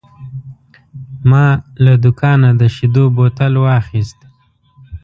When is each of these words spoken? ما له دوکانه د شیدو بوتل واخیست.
ما 1.29 1.45
له 1.85 1.93
دوکانه 2.03 2.49
د 2.59 2.61
شیدو 2.75 3.05
بوتل 3.15 3.53
واخیست. 3.63 4.19